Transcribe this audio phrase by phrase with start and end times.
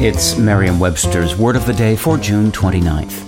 [0.00, 3.27] It's Merriam Webster's Word of the Day for June 29th.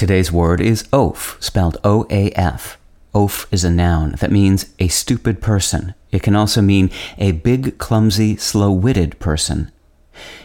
[0.00, 2.78] Today's word is oaf, spelled O A F.
[3.14, 5.92] Oaf is a noun that means a stupid person.
[6.10, 9.70] It can also mean a big, clumsy, slow witted person.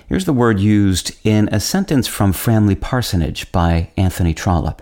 [0.09, 4.81] Here's the word used in a sentence from Framley Parsonage by Anthony Trollope.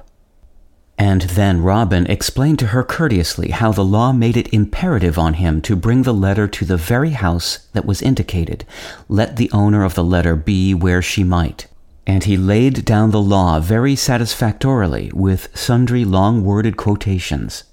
[0.97, 5.61] And then Robin explained to her courteously how the law made it imperative on him
[5.61, 8.65] to bring the letter to the very house that was indicated,
[9.07, 11.67] let the owner of the letter be where she might.
[12.05, 17.63] And he laid down the law very satisfactorily with sundry long worded quotations.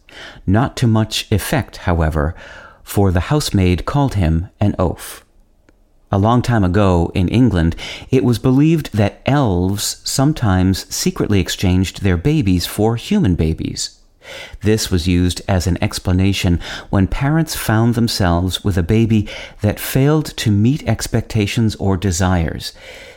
[0.47, 2.35] Not to much effect, however,
[2.83, 5.25] for the housemaid called him an oaf.
[6.13, 7.77] A long time ago in England,
[8.11, 14.01] it was believed that elves sometimes secretly exchanged their babies for human babies.
[14.63, 19.29] This was used as an explanation when parents found themselves with a baby
[19.63, 22.73] that failed to meet expectations or desires.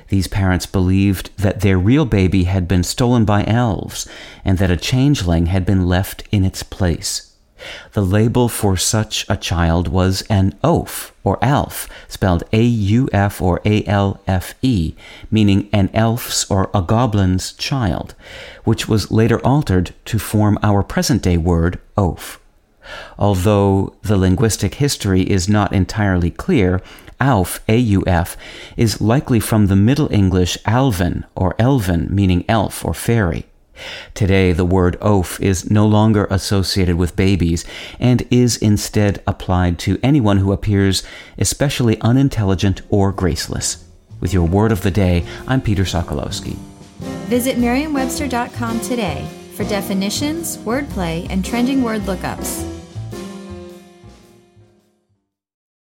[0.09, 4.07] These parents believed that their real baby had been stolen by elves
[4.45, 7.33] and that a changeling had been left in its place.
[7.93, 13.41] The label for such a child was an auf or alfe, spelled A U F
[13.41, 14.95] or A L F E,
[15.31, 18.15] meaning an elf's or a goblin's child,
[18.65, 22.39] which was later altered to form our present day word oaf.
[23.17, 26.81] Although the linguistic history is not entirely clear,
[27.19, 28.35] Auf, A-U-F,
[28.75, 33.45] is likely from the Middle English alvin or elven, meaning elf or fairy.
[34.13, 37.65] Today, the word oaf is no longer associated with babies
[37.99, 41.03] and is instead applied to anyone who appears
[41.37, 43.85] especially unintelligent or graceless.
[44.19, 46.55] With your word of the day, I'm Peter Sokolowski.
[47.27, 52.72] Visit Merriam-Webster.com today for definitions, wordplay, and trending word lookups.